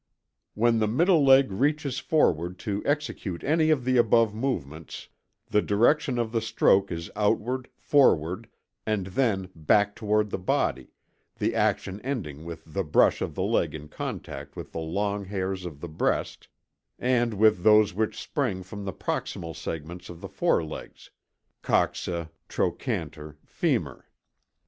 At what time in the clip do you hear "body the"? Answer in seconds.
10.39-11.53